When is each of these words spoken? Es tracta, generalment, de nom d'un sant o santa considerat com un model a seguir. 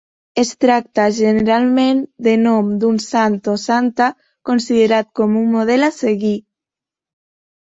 Es 0.43 0.51
tracta, 0.63 1.03
generalment, 1.17 1.99
de 2.27 2.33
nom 2.47 2.71
d'un 2.85 2.97
sant 3.05 3.37
o 3.53 3.55
santa 3.65 4.09
considerat 4.51 5.13
com 5.21 5.37
un 5.43 5.49
model 5.59 5.91
a 5.91 5.91
seguir. 6.03 6.35